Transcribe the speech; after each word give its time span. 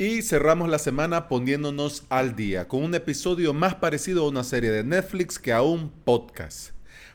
Y 0.00 0.22
cerramos 0.22 0.70
la 0.70 0.78
semana 0.78 1.28
poniéndonos 1.28 2.04
al 2.08 2.34
día 2.34 2.66
con 2.68 2.82
un 2.82 2.94
episodio 2.94 3.52
más 3.52 3.74
parecido 3.74 4.24
a 4.24 4.28
una 4.30 4.44
serie 4.44 4.70
de 4.70 4.82
Netflix 4.82 5.38
que 5.38 5.52
a 5.52 5.60
un 5.60 5.90
podcast. 5.90 6.70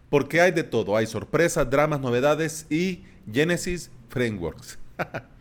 Porque 0.08 0.40
hay 0.40 0.52
de 0.52 0.62
todo, 0.62 0.96
hay 0.96 1.08
sorpresas, 1.08 1.68
dramas, 1.68 2.00
novedades 2.00 2.68
y 2.70 3.04
Genesis 3.34 3.90
Frameworks. 4.10 4.78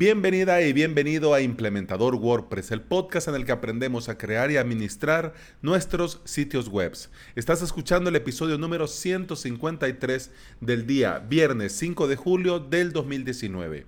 Bienvenida 0.00 0.62
y 0.62 0.72
bienvenido 0.72 1.34
a 1.34 1.42
Implementador 1.42 2.14
WordPress, 2.14 2.70
el 2.70 2.80
podcast 2.80 3.28
en 3.28 3.34
el 3.34 3.44
que 3.44 3.52
aprendemos 3.52 4.08
a 4.08 4.16
crear 4.16 4.50
y 4.50 4.56
administrar 4.56 5.34
nuestros 5.60 6.22
sitios 6.24 6.70
web. 6.70 6.96
Estás 7.34 7.60
escuchando 7.60 8.08
el 8.08 8.16
episodio 8.16 8.56
número 8.56 8.86
153 8.86 10.30
del 10.62 10.86
día 10.86 11.18
viernes 11.18 11.72
5 11.72 12.08
de 12.08 12.16
julio 12.16 12.60
del 12.60 12.94
2019. 12.94 13.84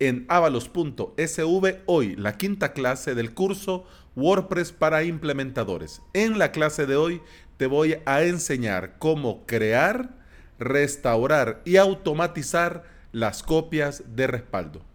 En 0.00 0.26
avalos.sv 0.28 1.76
hoy 1.86 2.14
la 2.16 2.36
quinta 2.36 2.74
clase 2.74 3.14
del 3.14 3.32
curso 3.32 3.86
WordPress 4.16 4.70
para 4.70 5.02
implementadores. 5.04 6.02
En 6.12 6.38
la 6.38 6.52
clase 6.52 6.84
de 6.84 6.96
hoy 6.96 7.22
te 7.56 7.68
voy 7.68 7.96
a 8.04 8.22
enseñar 8.22 8.96
cómo 8.98 9.46
crear, 9.46 10.14
restaurar 10.58 11.62
y 11.64 11.78
automatizar 11.78 12.84
las 13.12 13.42
copias 13.42 14.02
de 14.14 14.26
respaldo 14.26 14.93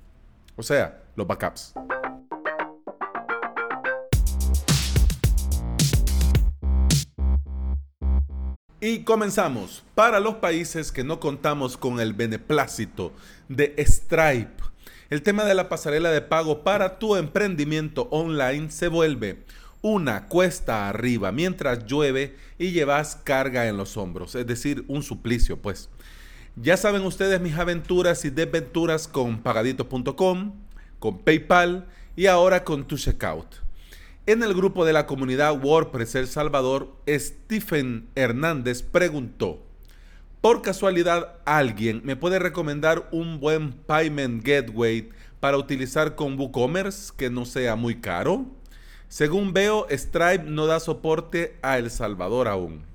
o 0.59 0.63
sea, 0.63 1.01
los 1.15 1.25
backups. 1.25 1.73
Y 8.81 9.03
comenzamos. 9.03 9.83
Para 9.95 10.19
los 10.19 10.35
países 10.35 10.91
que 10.91 11.05
no 11.05 11.21
contamos 11.21 11.77
con 11.77 12.01
el 12.01 12.13
beneplácito 12.13 13.13
de 13.47 13.73
Stripe, 13.77 14.63
el 15.09 15.21
tema 15.21 15.45
de 15.45 15.53
la 15.53 15.69
pasarela 15.69 16.11
de 16.11 16.21
pago 16.21 16.61
para 16.63 16.99
tu 16.99 17.15
emprendimiento 17.15 18.09
online 18.11 18.69
se 18.69 18.89
vuelve 18.89 19.45
una 19.81 20.27
cuesta 20.27 20.89
arriba 20.89 21.31
mientras 21.31 21.85
llueve 21.85 22.35
y 22.57 22.71
llevas 22.71 23.15
carga 23.15 23.69
en 23.69 23.77
los 23.77 23.95
hombros, 23.95 24.35
es 24.35 24.45
decir, 24.45 24.83
un 24.89 25.03
suplicio, 25.03 25.61
pues. 25.61 25.89
Ya 26.55 26.75
saben 26.77 27.03
ustedes 27.03 27.39
mis 27.39 27.57
aventuras 27.57 28.25
y 28.25 28.29
desventuras 28.29 29.07
con 29.07 29.41
pagadito.com, 29.41 30.53
con 30.99 31.19
PayPal 31.19 31.87
y 32.15 32.25
ahora 32.25 32.63
con 32.63 32.85
Tu 32.85 32.97
Checkout. 32.97 33.47
En 34.25 34.43
el 34.43 34.53
grupo 34.53 34.85
de 34.85 34.93
la 34.93 35.05
comunidad 35.05 35.63
WordPress 35.63 36.15
El 36.15 36.27
Salvador, 36.27 36.95
Stephen 37.07 38.09
Hernández 38.15 38.83
preguntó, 38.83 39.63
¿por 40.41 40.61
casualidad 40.61 41.37
alguien 41.45 42.01
me 42.03 42.15
puede 42.15 42.39
recomendar 42.39 43.07
un 43.11 43.39
buen 43.39 43.71
payment 43.71 44.43
gateway 44.45 45.09
para 45.39 45.57
utilizar 45.57 46.15
con 46.15 46.37
WooCommerce 46.37 47.13
que 47.15 47.29
no 47.29 47.45
sea 47.45 47.75
muy 47.75 48.01
caro? 48.01 48.45
Según 49.07 49.53
veo, 49.53 49.87
Stripe 49.89 50.43
no 50.43 50.67
da 50.67 50.79
soporte 50.79 51.57
a 51.61 51.77
El 51.77 51.89
Salvador 51.89 52.47
aún. 52.47 52.88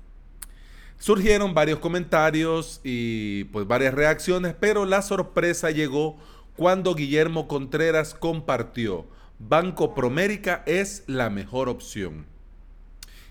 Surgieron 0.97 1.53
varios 1.53 1.79
comentarios 1.79 2.81
y 2.83 3.45
pues 3.45 3.67
varias 3.67 3.93
reacciones, 3.93 4.55
pero 4.59 4.85
la 4.85 5.01
sorpresa 5.01 5.71
llegó 5.71 6.17
cuando 6.55 6.95
Guillermo 6.95 7.47
Contreras 7.47 8.13
compartió 8.13 9.05
Banco 9.39 9.93
Promérica 9.93 10.63
es 10.65 11.03
la 11.07 11.29
mejor 11.29 11.69
opción. 11.69 12.25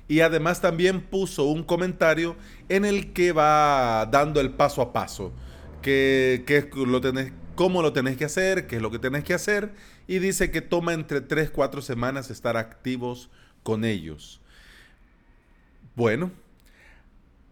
Y 0.07 0.21
además 0.21 0.61
también 0.61 1.01
puso 1.01 1.45
un 1.45 1.63
comentario 1.65 2.37
en 2.69 2.85
el 2.85 3.13
que 3.13 3.33
va 3.33 4.07
dando 4.07 4.41
el 4.41 4.51
paso 4.51 4.83
a 4.83 4.93
paso, 4.93 5.33
que, 5.81 6.69
lo 6.75 7.01
tenés, 7.01 7.33
cómo 7.55 7.81
lo 7.81 7.95
tenés 7.95 8.19
que 8.19 8.27
hacer, 8.27 8.67
qué 8.67 8.77
es 8.77 8.83
lo 8.83 8.91
que 8.91 8.99
tenés 8.99 9.25
que 9.25 9.33
hacer, 9.33 9.73
y 10.07 10.19
dice 10.19 10.51
que 10.51 10.61
toma 10.61 10.93
entre 10.93 11.23
3, 11.23 11.51
4 11.51 11.81
semanas 11.81 12.31
estar 12.31 12.59
activos 12.59 13.31
con 13.63 13.85
ellos. 13.85 14.43
Bueno, 15.97 16.31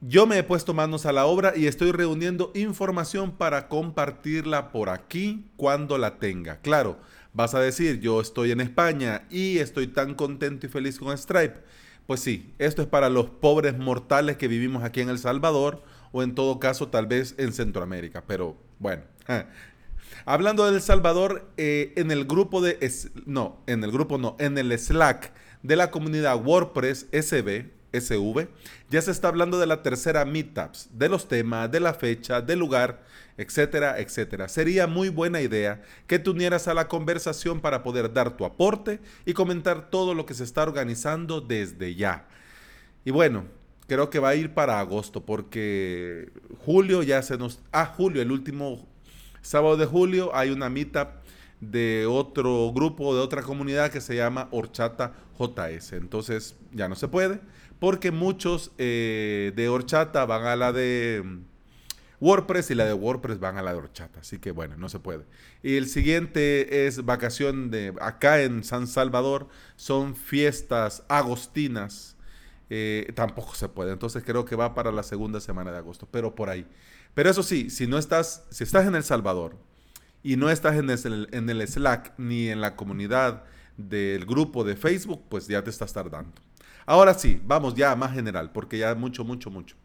yo 0.05 0.27
me 0.27 0.37
he 0.37 0.43
puesto 0.43 0.75
manos 0.75 1.07
a 1.07 1.13
la 1.13 1.27
obra 1.27 1.53
y 1.57 1.69
estoy 1.69 1.93
reuniendo 1.93 2.51
información 2.57 3.31
para 3.31 3.69
compartirla 3.69 4.73
por 4.73 4.91
aquí 4.91 5.49
cuando 5.57 5.97
la 5.97 6.19
tenga. 6.19 6.61
Claro, 6.61 6.99
vas 7.33 7.55
a 7.55 7.61
decir, 7.61 8.01
yo 8.01 8.21
estoy 8.21 8.51
en 8.51 8.61
España 8.61 9.27
y 9.31 9.59
estoy 9.59 9.87
tan 9.87 10.15
contento 10.15 10.67
y 10.67 10.69
feliz 10.69 10.99
con 10.99 11.17
Stripe. 11.17 11.61
Pues 12.07 12.19
sí, 12.19 12.53
esto 12.59 12.83
es 12.83 12.89
para 12.89 13.09
los 13.09 13.31
pobres 13.31 13.79
mortales 13.79 14.37
que 14.39 14.49
vivimos 14.49 14.83
aquí 14.83 15.01
en 15.01 15.09
El 15.09 15.21
Salvador 15.21 15.85
o 16.11 16.25
en 16.25 16.35
todo 16.35 16.59
caso 16.59 16.89
tal 16.89 17.07
vez 17.07 17.37
en 17.39 17.53
Centroamérica. 17.53 18.25
Pero 18.27 18.57
bueno. 18.81 19.05
Hablando 20.25 20.67
de 20.67 20.75
El 20.75 20.83
Salvador, 20.83 21.49
eh, 21.57 21.93
en 21.97 22.11
el 22.11 22.25
grupo 22.25 22.61
de... 22.61 22.77
no, 23.25 23.63
en 23.69 23.85
el 23.85 23.93
grupo 23.93 24.19
no, 24.19 24.35
en 24.41 24.59
el 24.59 24.77
Slack 24.77 25.33
de 25.63 25.77
la 25.77 25.93
comunidad 25.93 26.45
WordPress 26.45 27.07
SB, 27.13 27.71
SV, 27.93 28.49
ya 28.91 29.03
se 29.03 29.11
está 29.11 29.29
hablando 29.29 29.59
de 29.59 29.67
la 29.67 29.83
tercera 29.83 30.25
Meetups, 30.25 30.91
de 30.93 31.09
los 31.09 31.29
temas, 31.29 31.71
de 31.71 31.81
la 31.81 31.95
fecha, 31.95 32.41
del 32.41 32.59
lugar, 32.59 33.03
etcétera, 33.37 33.99
etcétera. 33.99 34.49
Sería 34.49 34.87
muy 34.87 35.09
buena 35.09 35.41
idea 35.41 35.83
que 36.07 36.19
te 36.19 36.31
unieras 36.31 36.69
a 36.69 36.75
la 36.75 36.89
conversación 36.89 37.61
para 37.61 37.83
poder 37.83 38.13
dar 38.13 38.37
tu 38.37 38.45
aporte 38.45 39.01
y 39.27 39.33
comentar 39.33 39.91
todo 39.91 40.15
lo 40.15 40.27
que 40.27 40.35
se 40.35 40.45
está 40.45 40.63
organizando 40.63 41.41
desde 41.41 41.95
ya. 41.95 42.27
Y 43.05 43.11
bueno, 43.11 43.45
creo 43.87 44.11
que 44.11 44.19
va 44.19 44.31
a 44.31 44.35
ir 44.35 44.55
para 44.55 44.81
agosto 44.81 45.25
porque 45.25 46.31
julio 46.65 47.03
ya 47.03 47.23
se 47.23 47.37
nos... 47.37 47.61
Ah, 47.73 47.87
julio, 47.87 48.23
el 48.23 48.33
último 48.33 48.87
sábado 49.43 49.77
de 49.77 49.87
julio 49.87 50.35
hay 50.35 50.51
una 50.51 50.69
Meetup 50.69 51.09
de 51.61 52.07
otro 52.09 52.73
grupo, 52.75 53.15
de 53.15 53.21
otra 53.21 53.43
comunidad 53.43 53.91
que 53.91 54.01
se 54.01 54.17
llama 54.17 54.49
Horchata 54.51 55.15
JS. 55.39 55.93
Entonces 55.93 56.57
ya 56.73 56.89
no 56.89 56.97
se 56.97 57.09
puede 57.09 57.41
porque 57.83 58.13
muchos 58.13 58.71
eh, 58.79 59.53
de 59.57 59.69
horchata 59.69 60.25
van 60.25 60.47
a 60.47 60.55
la 60.55 60.73
de 60.73 61.21
mm, 61.25 61.41
WordPress 62.21 62.71
y 62.71 62.77
la 62.77 62.85
de 62.85 62.93
WordPress 62.93 63.41
van 63.41 63.59
a 63.59 63.63
la 63.63 63.73
de 63.73 63.79
horchata. 63.79 64.21
Así 64.21 64.39
que 64.39 64.53
bueno, 64.53 64.77
no 64.77 64.89
se 64.89 65.01
puede. 65.01 65.25
Y 65.65 65.75
el 65.75 65.89
siguiente 65.89 66.87
es 66.87 67.05
vacación 67.05 67.73
de 67.73 67.93
acá 68.01 68.41
en 68.41 68.63
San 68.63 68.87
Salvador. 68.87 69.49
Son 69.75 70.15
fiestas 70.15 71.03
agostinas. 71.09 72.15
Eh, 72.71 73.11
tampoco 73.17 73.57
se 73.57 73.69
puede. 73.69 73.91
Entonces 73.91 74.23
creo 74.25 74.45
que 74.45 74.55
va 74.55 74.77
para 74.77 74.93
la 74.93 75.03
segunda 75.03 75.41
semana 75.41 75.73
de 75.73 75.79
agosto, 75.79 76.07
pero 76.09 76.37
por 76.37 76.51
ahí. 76.51 76.65
Pero 77.15 77.31
eso 77.31 77.43
sí, 77.43 77.69
si 77.69 77.89
no 77.89 77.99
estás, 77.99 78.45
si 78.51 78.63
estás 78.63 78.87
en 78.87 78.95
El 78.95 79.03
Salvador 79.03 79.57
y 80.23 80.37
no 80.37 80.51
estás 80.51 80.77
en 80.77 80.89
el, 80.89 81.29
en 81.33 81.51
el 81.51 81.67
Slack 81.67 82.13
ni 82.17 82.49
en 82.49 82.61
la 82.61 82.77
comunidad 82.77 83.43
del 83.77 84.25
grupo 84.25 84.63
de 84.63 84.77
Facebook, 84.77 85.25
pues 85.29 85.49
ya 85.49 85.65
te 85.65 85.71
estás 85.71 85.93
tardando. 85.93 86.41
Ahora 86.87 87.15
sí, 87.15 87.41
vamos 87.45 87.75
ya 87.75 87.95
más 87.97 88.13
general, 88.13 88.53
porque 88.53 88.79
ya 88.79 88.95
mucho, 88.95 89.25
mucho, 89.25 89.51
mucho. 89.51 89.77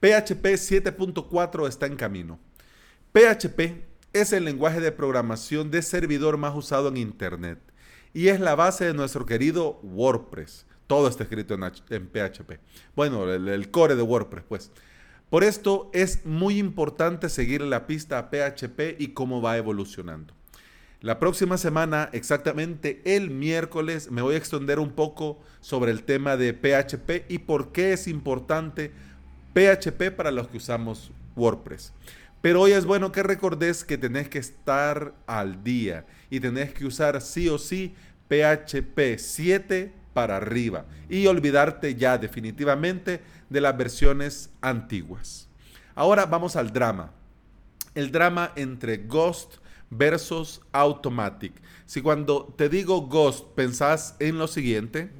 PHP 0.00 0.44
7.4 0.44 1.68
está 1.68 1.86
en 1.86 1.96
camino. 1.96 2.38
PHP 3.12 3.84
es 4.12 4.32
el 4.32 4.44
lenguaje 4.44 4.80
de 4.80 4.92
programación 4.92 5.70
de 5.70 5.82
servidor 5.82 6.36
más 6.36 6.54
usado 6.54 6.88
en 6.88 6.96
Internet 6.96 7.58
y 8.12 8.28
es 8.28 8.40
la 8.40 8.54
base 8.54 8.86
de 8.86 8.94
nuestro 8.94 9.26
querido 9.26 9.80
WordPress. 9.82 10.66
Todo 10.86 11.06
está 11.06 11.22
escrito 11.22 11.54
en, 11.54 12.08
PHP. 12.08 12.58
Bueno, 12.96 13.32
el, 13.32 13.70
core 13.70 13.94
de 13.94 14.02
WordPress, 14.02 14.44
pues. 14.48 14.72
Por 15.28 15.44
esto 15.44 15.88
es 15.92 16.26
muy 16.26 16.58
importante 16.58 17.28
seguir 17.28 17.60
la 17.60 17.86
pista 17.86 18.18
a 18.18 18.30
PHP 18.30 18.96
y 18.98 19.08
cómo 19.08 19.40
va 19.40 19.56
evolucionando. 19.56 20.34
La 21.02 21.18
próxima 21.18 21.56
semana, 21.56 22.10
exactamente 22.12 23.00
el 23.06 23.30
miércoles, 23.30 24.10
me 24.10 24.20
voy 24.20 24.34
a 24.34 24.38
extender 24.38 24.78
un 24.78 24.90
poco 24.90 25.38
sobre 25.62 25.92
el 25.92 26.02
tema 26.02 26.36
de 26.36 26.52
PHP 26.52 27.24
y 27.30 27.38
por 27.38 27.72
qué 27.72 27.94
es 27.94 28.06
importante 28.06 28.92
PHP 29.54 30.14
para 30.14 30.30
los 30.30 30.48
que 30.48 30.58
usamos 30.58 31.10
WordPress. 31.36 31.94
Pero 32.42 32.60
hoy 32.60 32.72
es 32.72 32.84
bueno 32.84 33.12
que 33.12 33.22
recordes 33.22 33.82
que 33.82 33.96
tenés 33.96 34.28
que 34.28 34.40
estar 34.40 35.14
al 35.26 35.64
día 35.64 36.04
y 36.28 36.38
tenés 36.38 36.74
que 36.74 36.84
usar 36.84 37.22
sí 37.22 37.48
o 37.48 37.56
sí 37.56 37.94
PHP 38.28 39.16
7 39.16 39.94
para 40.12 40.36
arriba 40.36 40.84
y 41.08 41.26
olvidarte 41.28 41.94
ya 41.94 42.18
definitivamente 42.18 43.22
de 43.48 43.60
las 43.62 43.74
versiones 43.74 44.50
antiguas. 44.60 45.48
Ahora 45.94 46.26
vamos 46.26 46.56
al 46.56 46.74
drama. 46.74 47.10
El 47.94 48.12
drama 48.12 48.52
entre 48.54 48.98
Ghost 48.98 49.60
versus 49.90 50.60
Automatic. 50.72 51.52
Si 51.84 52.00
cuando 52.00 52.54
te 52.56 52.68
digo 52.68 53.02
Ghost 53.02 53.48
pensás 53.54 54.16
en 54.20 54.38
lo 54.38 54.46
siguiente, 54.46 55.10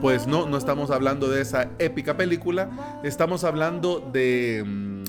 pues 0.00 0.26
no, 0.26 0.46
no 0.46 0.58
estamos 0.58 0.90
hablando 0.90 1.30
de 1.30 1.40
esa 1.40 1.70
épica 1.78 2.16
película, 2.16 3.00
estamos 3.04 3.44
hablando 3.44 4.00
de 4.00 4.62
mm, 4.66 5.04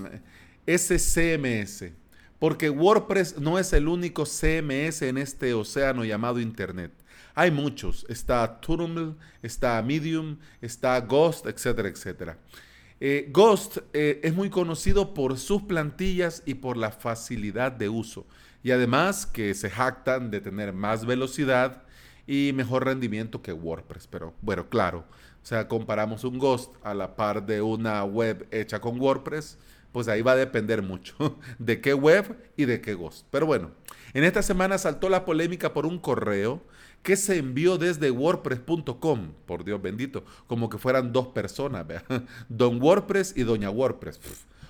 ese 0.66 0.98
CMS. 0.98 1.92
Porque 2.40 2.70
WordPress 2.70 3.40
no 3.40 3.58
es 3.58 3.74
el 3.74 3.88
único 3.88 4.26
CMS 4.26 5.02
en 5.02 5.18
este 5.18 5.54
océano 5.54 6.04
llamado 6.04 6.40
Internet. 6.40 6.92
Hay 7.34 7.52
muchos. 7.52 8.06
Está 8.08 8.62
Turtle, 8.62 9.16
está 9.42 9.82
Medium, 9.82 10.38
está 10.62 11.00
Ghost, 11.02 11.46
etcétera, 11.46 11.90
etcétera. 11.90 12.38
Eh, 13.00 13.28
Ghost 13.32 13.80
eh, 13.94 14.22
es 14.24 14.34
muy 14.34 14.50
conocido 14.50 15.14
por 15.14 15.38
sus 15.38 15.64
plantillas 15.64 16.44
y 16.46 16.56
por 16.56 16.78
la 16.78 16.92
facilidad 16.92 17.72
de 17.72 17.90
uso. 17.90 18.26
Y 18.64 18.72
además 18.72 19.26
que 19.26 19.54
se 19.54 19.70
jactan 19.70 20.32
de 20.32 20.42
tener 20.42 20.74
más 20.74 21.06
velocidad 21.06 21.84
y 22.26 22.52
mejor 22.54 22.86
rendimiento 22.86 23.42
que 23.42 23.54
WordPress. 23.54 24.08
Pero 24.08 24.34
bueno, 24.42 24.70
claro, 24.70 25.06
o 25.44 25.46
sea, 25.46 25.68
comparamos 25.68 26.24
un 26.24 26.40
Ghost 26.40 26.74
a 26.84 26.94
la 26.94 27.16
par 27.16 27.46
de 27.46 27.62
una 27.62 28.04
web 28.04 28.48
hecha 28.52 28.80
con 28.80 29.00
WordPress, 29.00 29.58
pues 29.92 30.08
ahí 30.08 30.22
va 30.22 30.32
a 30.32 30.38
depender 30.38 30.82
mucho 30.82 31.38
de 31.60 31.82
qué 31.82 31.94
web 31.94 32.36
y 32.58 32.66
de 32.66 32.82
qué 32.82 32.94
Ghost. 32.94 33.28
Pero 33.30 33.46
bueno, 33.46 33.72
en 34.14 34.24
esta 34.24 34.42
semana 34.42 34.78
saltó 34.78 35.10
la 35.10 35.26
polémica 35.26 35.74
por 35.74 35.86
un 35.86 36.00
correo 36.00 36.62
que 37.06 37.16
se 37.16 37.38
envió 37.38 37.78
desde 37.78 38.10
wordpress.com, 38.10 39.34
por 39.46 39.64
Dios 39.64 39.80
bendito, 39.80 40.26
como 40.48 40.72
que 40.72 40.80
fueran 40.80 41.14
dos 41.14 41.28
personas, 41.28 41.86
don 42.50 42.82
WordPress 42.82 43.38
y 43.38 43.44
doña 43.44 43.70
WordPress, 43.70 44.20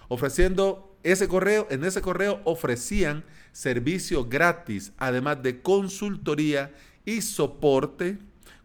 ofreciendo 0.10 0.98
ese 1.04 1.30
correo, 1.30 1.66
en 1.70 1.86
ese 1.86 2.02
correo 2.02 2.42
ofrecían 2.44 3.24
servicio 3.54 4.26
gratis, 4.26 4.92
además 4.98 5.42
de 5.44 5.62
consultoría 5.62 6.74
y 7.06 7.22
soporte 7.22 8.18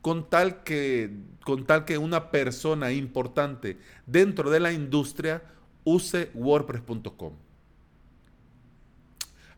con 0.02 0.28
tal 0.28 0.64
que 0.64 1.12
con 1.44 1.64
tal 1.64 1.84
que 1.84 1.96
una 1.96 2.32
persona 2.32 2.90
importante 2.90 3.78
dentro 4.04 4.50
de 4.50 4.58
la 4.58 4.72
industria 4.72 5.44
use 5.84 6.30
wordpress.com. 6.34 7.34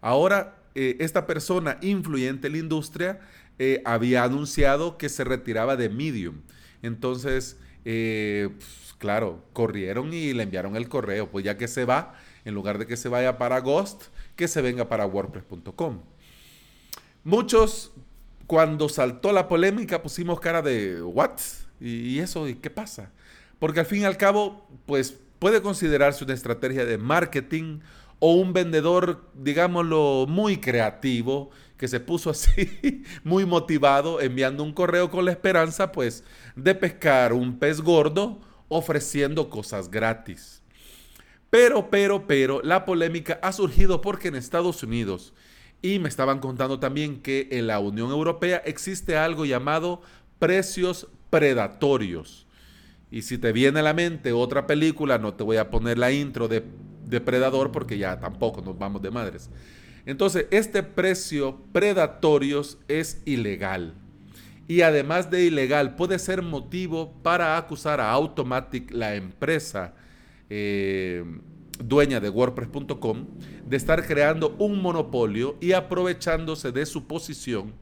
Ahora, 0.02 0.62
eh, 0.74 0.96
esta 1.00 1.26
persona 1.26 1.76
influyente 1.82 2.46
en 2.46 2.52
la 2.54 2.58
industria 2.58 3.20
eh, 3.58 3.82
había 3.84 4.24
anunciado 4.24 4.98
que 4.98 5.08
se 5.08 5.24
retiraba 5.24 5.76
de 5.76 5.88
Medium. 5.88 6.42
Entonces, 6.82 7.58
eh, 7.84 8.48
pues, 8.56 8.94
claro, 8.98 9.44
corrieron 9.52 10.12
y 10.12 10.32
le 10.32 10.42
enviaron 10.42 10.76
el 10.76 10.88
correo. 10.88 11.30
Pues 11.30 11.44
ya 11.44 11.56
que 11.56 11.68
se 11.68 11.84
va, 11.84 12.14
en 12.44 12.54
lugar 12.54 12.78
de 12.78 12.86
que 12.86 12.96
se 12.96 13.08
vaya 13.08 13.38
para 13.38 13.60
Ghost, 13.60 14.04
que 14.36 14.48
se 14.48 14.62
venga 14.62 14.88
para 14.88 15.06
WordPress.com. 15.06 16.00
Muchos, 17.24 17.92
cuando 18.46 18.88
saltó 18.88 19.32
la 19.32 19.48
polémica, 19.48 20.02
pusimos 20.02 20.40
cara 20.40 20.62
de, 20.62 21.02
¿what? 21.02 21.38
¿Y 21.80 22.18
eso? 22.18 22.48
¿Y 22.48 22.56
qué 22.56 22.70
pasa? 22.70 23.10
Porque 23.58 23.80
al 23.80 23.86
fin 23.86 24.02
y 24.02 24.04
al 24.04 24.16
cabo, 24.16 24.68
pues 24.86 25.16
puede 25.38 25.62
considerarse 25.62 26.24
una 26.24 26.34
estrategia 26.34 26.84
de 26.84 26.98
marketing 26.98 27.80
o 28.18 28.34
un 28.34 28.52
vendedor, 28.52 29.28
digámoslo, 29.34 30.26
muy 30.28 30.58
creativo 30.58 31.50
que 31.82 31.88
se 31.88 31.98
puso 31.98 32.30
así, 32.30 33.02
muy 33.24 33.44
motivado, 33.44 34.20
enviando 34.20 34.62
un 34.62 34.72
correo 34.72 35.10
con 35.10 35.24
la 35.24 35.32
esperanza, 35.32 35.90
pues, 35.90 36.22
de 36.54 36.76
pescar 36.76 37.32
un 37.32 37.58
pez 37.58 37.80
gordo 37.80 38.38
ofreciendo 38.68 39.50
cosas 39.50 39.90
gratis. 39.90 40.62
Pero, 41.50 41.90
pero, 41.90 42.28
pero, 42.28 42.62
la 42.62 42.84
polémica 42.84 43.40
ha 43.42 43.50
surgido 43.50 44.00
porque 44.00 44.28
en 44.28 44.36
Estados 44.36 44.84
Unidos, 44.84 45.34
y 45.82 45.98
me 45.98 46.08
estaban 46.08 46.38
contando 46.38 46.78
también 46.78 47.20
que 47.20 47.48
en 47.50 47.66
la 47.66 47.80
Unión 47.80 48.12
Europea 48.12 48.62
existe 48.64 49.16
algo 49.16 49.44
llamado 49.44 50.02
precios 50.38 51.08
predatorios. 51.30 52.46
Y 53.10 53.22
si 53.22 53.38
te 53.38 53.50
viene 53.50 53.80
a 53.80 53.82
la 53.82 53.92
mente 53.92 54.32
otra 54.32 54.68
película, 54.68 55.18
no 55.18 55.34
te 55.34 55.42
voy 55.42 55.56
a 55.56 55.68
poner 55.68 55.98
la 55.98 56.12
intro 56.12 56.46
de 56.46 56.62
Depredador 57.06 57.72
porque 57.72 57.98
ya 57.98 58.20
tampoco 58.20 58.62
nos 58.62 58.78
vamos 58.78 59.02
de 59.02 59.10
madres. 59.10 59.50
Entonces, 60.04 60.46
este 60.50 60.82
precio 60.82 61.58
predatorios 61.72 62.78
es 62.88 63.22
ilegal. 63.24 63.94
Y 64.68 64.82
además 64.82 65.30
de 65.30 65.44
ilegal, 65.44 65.96
puede 65.96 66.18
ser 66.18 66.42
motivo 66.42 67.12
para 67.22 67.56
acusar 67.56 68.00
a 68.00 68.10
Automatic, 68.10 68.90
la 68.90 69.14
empresa 69.14 69.94
eh, 70.48 71.24
dueña 71.78 72.20
de 72.20 72.28
WordPress.com, 72.28 73.26
de 73.66 73.76
estar 73.76 74.06
creando 74.06 74.54
un 74.58 74.80
monopolio 74.80 75.56
y 75.60 75.72
aprovechándose 75.72 76.72
de 76.72 76.86
su 76.86 77.06
posición, 77.06 77.72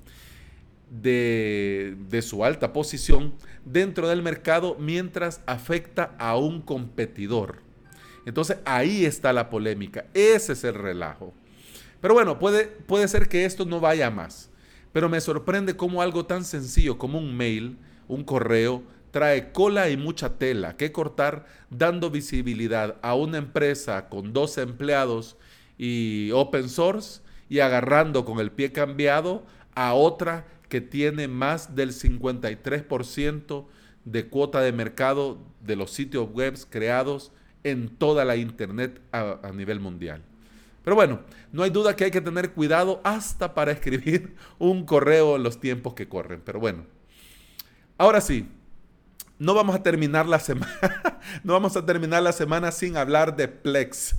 de, 0.90 1.96
de 2.08 2.22
su 2.22 2.44
alta 2.44 2.72
posición 2.72 3.34
dentro 3.64 4.08
del 4.08 4.22
mercado 4.22 4.76
mientras 4.78 5.40
afecta 5.46 6.14
a 6.18 6.36
un 6.36 6.60
competidor. 6.60 7.62
Entonces 8.26 8.58
ahí 8.64 9.04
está 9.04 9.32
la 9.32 9.48
polémica, 9.48 10.06
ese 10.14 10.52
es 10.52 10.64
el 10.64 10.74
relajo. 10.74 11.32
Pero 12.00 12.14
bueno, 12.14 12.38
puede, 12.38 12.66
puede 12.66 13.08
ser 13.08 13.28
que 13.28 13.44
esto 13.44 13.64
no 13.64 13.80
vaya 13.80 14.10
más. 14.10 14.50
Pero 14.92 15.08
me 15.08 15.20
sorprende 15.20 15.76
cómo 15.76 16.02
algo 16.02 16.26
tan 16.26 16.44
sencillo 16.44 16.98
como 16.98 17.18
un 17.18 17.36
mail, 17.36 17.78
un 18.08 18.24
correo, 18.24 18.82
trae 19.10 19.52
cola 19.52 19.90
y 19.90 19.96
mucha 19.96 20.38
tela 20.38 20.76
que 20.76 20.92
cortar 20.92 21.46
dando 21.68 22.10
visibilidad 22.10 22.96
a 23.02 23.14
una 23.14 23.38
empresa 23.38 24.08
con 24.08 24.32
dos 24.32 24.56
empleados 24.58 25.36
y 25.78 26.30
open 26.32 26.68
source 26.68 27.20
y 27.48 27.60
agarrando 27.60 28.24
con 28.24 28.38
el 28.38 28.50
pie 28.50 28.72
cambiado 28.72 29.44
a 29.74 29.94
otra 29.94 30.46
que 30.68 30.80
tiene 30.80 31.26
más 31.28 31.74
del 31.74 31.92
53% 31.92 33.66
de 34.04 34.26
cuota 34.28 34.60
de 34.60 34.72
mercado 34.72 35.38
de 35.60 35.76
los 35.76 35.90
sitios 35.90 36.30
web 36.30 36.56
creados 36.68 37.32
en 37.64 37.88
toda 37.88 38.24
la 38.24 38.36
Internet 38.36 39.00
a 39.12 39.50
nivel 39.52 39.80
mundial. 39.80 40.22
Pero 40.82 40.96
bueno, 40.96 41.20
no 41.52 41.62
hay 41.62 41.70
duda 41.70 41.94
que 41.94 42.04
hay 42.04 42.10
que 42.10 42.20
tener 42.20 42.52
cuidado 42.52 43.00
hasta 43.04 43.54
para 43.54 43.72
escribir 43.72 44.34
un 44.58 44.84
correo 44.84 45.36
en 45.36 45.42
los 45.42 45.60
tiempos 45.60 45.94
que 45.94 46.08
corren. 46.08 46.40
Pero 46.44 46.60
bueno, 46.60 46.86
ahora 47.98 48.20
sí, 48.20 48.48
no 49.38 49.54
vamos 49.54 49.74
a 49.74 49.82
terminar 49.82 50.26
la 50.26 50.38
semana, 50.38 51.20
no 51.44 51.54
vamos 51.54 51.76
a 51.76 51.84
terminar 51.84 52.22
la 52.22 52.32
semana 52.32 52.72
sin 52.72 52.96
hablar 52.96 53.36
de 53.36 53.48
Plex. 53.48 54.16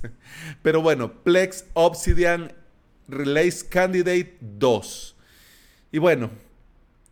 Pero 0.62 0.82
bueno, 0.82 1.12
Plex 1.22 1.66
Obsidian 1.74 2.52
Release 3.08 3.68
Candidate 3.68 4.36
2. 4.40 5.16
Y 5.92 5.98
bueno, 5.98 6.30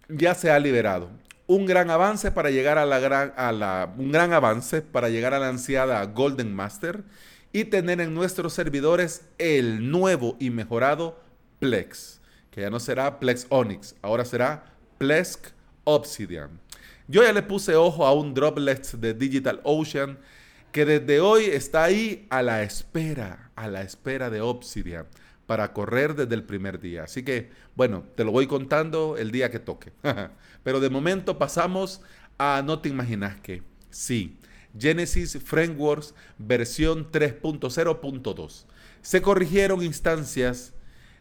ya 0.08 0.34
se 0.34 0.50
ha 0.50 0.58
liberado. 0.58 1.10
Un 1.46 1.66
gran 1.66 1.90
avance 1.90 2.30
para 2.30 2.50
llegar 2.50 2.78
a 2.78 2.86
la 2.86 3.00
gran, 3.00 3.32
a 3.36 3.52
la, 3.52 3.92
un 3.96 4.12
gran 4.12 4.32
avance 4.32 4.82
para 4.82 5.08
llegar 5.08 5.34
a 5.34 5.38
la 5.38 5.48
ansiada 5.48 6.04
Golden 6.06 6.54
Master 6.54 7.04
y 7.52 7.64
tener 7.64 8.00
en 8.00 8.14
nuestros 8.14 8.52
servidores 8.52 9.22
el 9.38 9.90
nuevo 9.90 10.36
y 10.38 10.50
mejorado 10.50 11.20
Plex, 11.58 12.20
que 12.50 12.62
ya 12.62 12.70
no 12.70 12.80
será 12.80 13.18
Plex 13.18 13.46
Onyx, 13.48 13.96
ahora 14.02 14.24
será 14.24 14.72
Plex 14.98 15.40
Obsidian. 15.84 16.60
Yo 17.08 17.22
ya 17.22 17.32
le 17.32 17.42
puse 17.42 17.74
ojo 17.74 18.06
a 18.06 18.14
un 18.14 18.34
droplet 18.34 18.92
de 18.92 19.14
Digital 19.14 19.60
Ocean 19.64 20.18
que 20.70 20.84
desde 20.84 21.20
hoy 21.20 21.44
está 21.46 21.84
ahí 21.84 22.26
a 22.30 22.42
la 22.42 22.62
espera, 22.62 23.50
a 23.56 23.66
la 23.66 23.82
espera 23.82 24.30
de 24.30 24.40
Obsidian 24.40 25.06
para 25.46 25.72
correr 25.72 26.14
desde 26.14 26.36
el 26.36 26.44
primer 26.44 26.78
día. 26.78 27.02
Así 27.02 27.24
que, 27.24 27.50
bueno, 27.74 28.04
te 28.14 28.22
lo 28.22 28.30
voy 28.30 28.46
contando 28.46 29.16
el 29.16 29.32
día 29.32 29.50
que 29.50 29.58
toque. 29.58 29.90
Pero 30.62 30.78
de 30.78 30.90
momento 30.90 31.38
pasamos 31.38 32.02
a 32.38 32.62
no 32.64 32.78
te 32.78 32.88
imaginas 32.88 33.40
que. 33.40 33.64
Sí, 33.90 34.38
Genesis 34.78 35.38
Frameworks 35.42 36.14
versión 36.38 37.10
3.0.2. 37.10 38.64
Se 39.02 39.22
corrigieron 39.22 39.82
instancias 39.82 40.72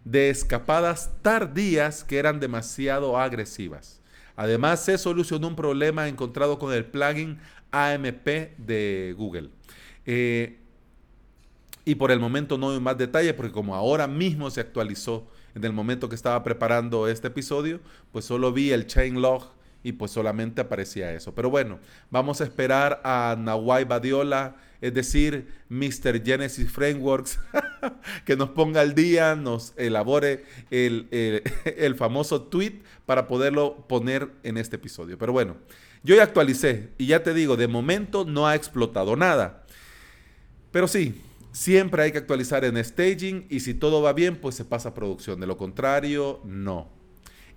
de 0.05 0.29
escapadas 0.29 1.11
tardías 1.21 2.03
que 2.03 2.17
eran 2.17 2.39
demasiado 2.39 3.17
agresivas. 3.17 4.01
Además, 4.35 4.83
se 4.83 4.97
solucionó 4.97 5.47
un 5.47 5.55
problema 5.55 6.07
encontrado 6.07 6.59
con 6.59 6.73
el 6.73 6.85
plugin 6.85 7.39
AMP 7.71 8.25
de 8.57 9.13
Google. 9.17 9.49
Eh, 10.05 10.59
y 11.85 11.95
por 11.95 12.11
el 12.11 12.19
momento 12.19 12.57
no 12.57 12.71
hay 12.71 12.79
más 12.79 12.97
detalle 12.97 13.33
porque 13.33 13.51
como 13.51 13.75
ahora 13.75 14.07
mismo 14.07 14.49
se 14.49 14.61
actualizó 14.61 15.27
en 15.55 15.63
el 15.63 15.73
momento 15.73 16.07
que 16.07 16.15
estaba 16.15 16.43
preparando 16.43 17.07
este 17.07 17.27
episodio, 17.27 17.79
pues 18.11 18.25
solo 18.25 18.53
vi 18.53 18.71
el 18.71 18.85
chain 18.85 19.21
log 19.21 19.51
y 19.83 19.93
pues 19.93 20.11
solamente 20.11 20.61
aparecía 20.61 21.13
eso. 21.13 21.33
Pero 21.33 21.49
bueno, 21.49 21.79
vamos 22.09 22.41
a 22.41 22.43
esperar 22.43 23.01
a 23.03 23.35
Nawai 23.37 23.85
Badiola, 23.85 24.57
es 24.81 24.93
decir, 24.93 25.47
Mr. 25.69 26.23
Genesis 26.23 26.71
Frameworks, 26.71 27.39
que 28.25 28.35
nos 28.35 28.49
ponga 28.49 28.81
al 28.81 28.93
día, 28.95 29.35
nos 29.35 29.73
elabore 29.77 30.45
el, 30.71 31.07
el, 31.65 31.95
famoso 31.95 32.43
tweet 32.43 32.81
para 33.05 33.27
poderlo 33.27 33.85
poner 33.87 34.29
en 34.43 34.57
este 34.57 34.75
episodio. 34.75 35.17
Pero 35.17 35.33
bueno, 35.33 35.57
yo 36.03 36.15
ya 36.15 36.23
actualicé 36.23 36.89
y 36.97 37.07
ya 37.07 37.23
te 37.23 37.33
digo, 37.33 37.57
de 37.57 37.67
momento 37.67 38.25
no 38.25 38.47
ha 38.47 38.55
explotado 38.55 39.15
nada. 39.15 39.65
Pero 40.71 40.87
sí, 40.87 41.21
siempre 41.51 42.03
hay 42.03 42.11
que 42.11 42.19
actualizar 42.19 42.63
en 42.63 42.83
staging 42.83 43.47
y 43.49 43.61
si 43.61 43.73
todo 43.73 44.01
va 44.01 44.13
bien, 44.13 44.35
pues 44.35 44.55
se 44.55 44.65
pasa 44.65 44.89
a 44.89 44.93
producción. 44.93 45.39
De 45.39 45.47
lo 45.47 45.57
contrario, 45.57 46.41
no. 46.45 46.98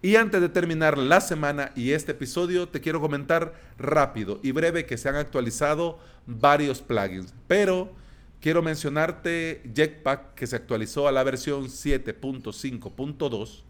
Y 0.05 0.17
antes 0.17 0.41
de 0.41 0.49
terminar 0.49 0.99
la 0.99 1.21
semana 1.21 1.71
y 1.77 1.93
este 1.93 2.11
episodio, 2.11 2.69
te 2.69 2.81
quiero 2.81 3.01
comentar 3.01 3.55
rápido 3.79 4.41
y 4.43 4.51
breve 4.51 4.85
que 4.85 4.99
se 4.99 5.09
han 5.09 5.15
actualizado 5.15 6.01
varios 6.27 6.83
plugins. 6.83 7.33
Pero 7.47 7.93
quiero 8.41 8.63
mencionarte 8.63 9.63
Jetpack 9.73 10.35
que 10.35 10.49
se 10.49 10.57
actualizó 10.57 11.07
a 11.07 11.13
la 11.13 11.23
versión 11.23 11.67
7.5.2. 11.67 13.63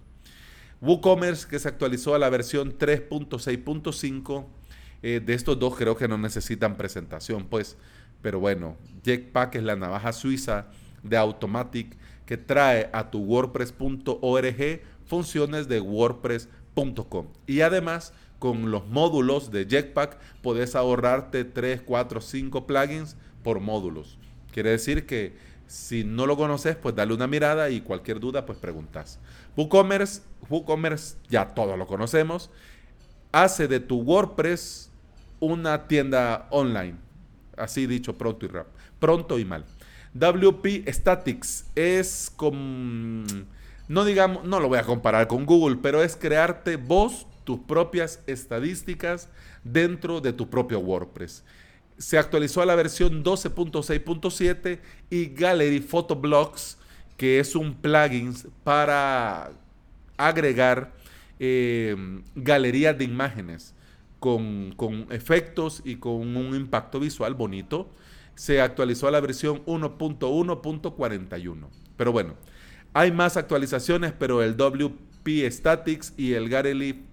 WooCommerce 0.81 1.47
que 1.47 1.59
se 1.59 1.69
actualizó 1.69 2.15
a 2.15 2.19
la 2.19 2.31
versión 2.31 2.79
3.6.5. 2.79 4.47
Eh, 5.03 5.21
de 5.23 5.35
estos 5.35 5.59
dos 5.59 5.77
creo 5.77 5.99
que 5.99 6.09
no 6.09 6.17
necesitan 6.17 6.79
presentación, 6.79 7.45
pues. 7.45 7.77
Pero 8.23 8.41
bueno, 8.41 8.79
Jetpack 9.05 9.57
es 9.57 9.65
la 9.65 9.77
navaja 9.77 10.15
suiza 10.15 10.69
de 11.03 11.19
Automatic 11.19 11.95
que 12.25 12.39
trae 12.39 12.89
a 12.93 13.11
tu 13.11 13.19
wordpress.org 13.19 14.81
funciones 15.13 15.69
de 15.69 15.79
wordpress.com. 15.79 17.27
Y 17.47 17.61
además, 17.61 18.15
con 18.39 18.71
los 18.71 18.87
módulos 18.87 19.51
de 19.51 19.67
Jetpack, 19.67 20.17
puedes 20.41 20.75
ahorrarte 20.75 21.45
3, 21.45 21.83
4, 21.83 22.23
5 22.23 22.67
plugins 22.67 23.17
por 23.43 23.61
módulos. 23.61 24.17
Quiere 24.53 24.71
decir 24.71 25.05
que 25.05 25.37
si 25.67 26.03
no 26.03 26.25
lo 26.25 26.39
conoces, 26.39 26.77
pues 26.77 26.95
dale 26.95 27.13
una 27.13 27.27
mirada 27.27 27.69
y 27.69 27.83
cualquier 27.83 28.21
duda, 28.21 28.47
pues 28.47 28.57
preguntas. 28.57 29.19
WooCommerce, 29.55 30.23
WooCommerce 30.49 31.17
ya 31.29 31.47
todos 31.49 31.77
lo 31.77 31.87
conocemos, 31.87 32.49
hace 33.33 33.69
de 33.69 33.81
tu 33.81 34.01
WordPress 34.01 34.91
una 35.41 35.89
tienda 35.89 36.47
online. 36.49 36.97
Así 37.59 37.87
dicho 37.87 38.17
pronto 38.17 38.47
y 38.47 38.51
pronto 38.99 39.39
y 39.39 39.45
mal. 39.45 39.67
WP 40.15 40.89
Statics 40.89 41.67
es 41.75 42.33
como, 42.35 43.25
no 43.93 44.07
digamos, 44.07 44.45
no 44.45 44.59
lo 44.59 44.69
voy 44.69 44.79
a 44.79 44.85
comparar 44.85 45.29
con 45.29 45.45
Google, 45.45 45.77
pero 45.83 46.03
es 46.03 46.17
crearte 46.17 46.77
vos 46.77 47.27
tus 47.45 47.59
propias 47.59 48.23
estadísticas 48.27 49.29
dentro 49.65 50.23
de 50.23 50.33
tu 50.33 50.49
propio 50.49 50.81
WordPress. 50.81 51.45
Se 51.99 52.17
actualizó 52.17 52.63
a 52.63 52.67
la 52.67 52.75
versión 52.75 53.23
12.6.7 53.23 54.81
y 55.11 55.27
Gallery 55.27 55.81
Photoblocks, 55.81 56.79
que 57.19 57.39
es 57.39 57.55
un 57.55 57.75
plugin 57.75 58.33
para 58.65 59.51
agregar 60.17 60.95
eh, 61.39 61.95
galerías 62.35 62.97
de 62.97 63.05
imágenes 63.05 63.75
con, 64.21 64.73
con 64.75 65.07
efectos 65.11 65.83
y 65.85 65.97
con 65.97 66.35
un 66.35 66.57
impacto 66.57 66.99
visual 66.99 67.35
bonito 67.35 67.91
se 68.37 68.63
actualizó 68.63 69.09
a 69.09 69.11
la 69.11 69.21
versión 69.21 69.63
1.1.41. 69.67 71.69
Pero 71.99 72.11
bueno, 72.11 72.37
hay 72.95 73.13
más 73.13 73.37
actualizaciones, 73.37 74.13
pero 74.13 74.43
el 74.43 74.57
WP 74.57 75.51
Statics 75.51 76.13
y 76.17 76.35
el 76.35 76.49
Garely 76.49 77.05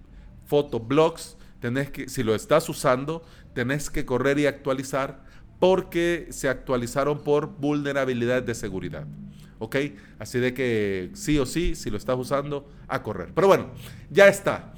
Photo 0.46 0.80
Blocks, 0.80 1.36
tenés 1.60 1.90
que, 1.90 2.08
si 2.08 2.22
lo 2.22 2.34
estás 2.34 2.68
usando, 2.68 3.24
tenés 3.54 3.90
que 3.90 4.04
correr 4.04 4.38
y 4.38 4.46
actualizar 4.46 5.24
porque 5.58 6.28
se 6.30 6.48
actualizaron 6.48 7.22
por 7.22 7.48
vulnerabilidades 7.48 8.46
de 8.46 8.54
seguridad. 8.54 9.06
¿Ok? 9.58 9.76
Así 10.18 10.38
de 10.38 10.54
que 10.54 11.10
sí 11.12 11.38
o 11.38 11.44
sí, 11.44 11.74
si 11.74 11.90
lo 11.90 11.98
estás 11.98 12.16
usando, 12.16 12.68
a 12.88 13.02
correr. 13.02 13.32
Pero 13.34 13.46
bueno, 13.46 13.70
ya 14.10 14.26
está. 14.26 14.72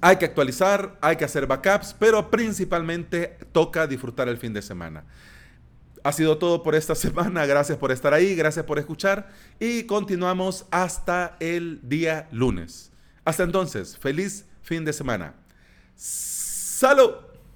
Hay 0.00 0.16
que 0.16 0.24
actualizar, 0.24 0.98
hay 1.00 1.16
que 1.16 1.24
hacer 1.24 1.46
backups, 1.46 1.94
pero 1.98 2.30
principalmente 2.30 3.38
toca 3.50 3.86
disfrutar 3.86 4.28
el 4.28 4.38
fin 4.38 4.52
de 4.52 4.62
semana. 4.62 5.04
Ha 6.06 6.12
sido 6.12 6.38
todo 6.38 6.62
por 6.62 6.76
esta 6.76 6.94
semana. 7.06 7.46
Gracias 7.46 7.76
por 7.78 7.90
estar 7.90 8.14
ahí, 8.14 8.36
gracias 8.36 8.64
por 8.64 8.78
escuchar 8.78 9.28
y 9.58 9.82
continuamos 9.86 10.64
hasta 10.70 11.36
el 11.40 11.80
día 11.82 12.28
lunes. 12.30 12.92
Hasta 13.24 13.42
entonces, 13.42 13.98
feliz 13.98 14.44
fin 14.62 14.84
de 14.84 14.92
semana. 14.92 15.34
¡Salud! 15.96 17.25